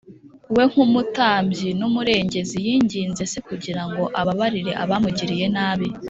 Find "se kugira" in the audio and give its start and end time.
3.31-3.81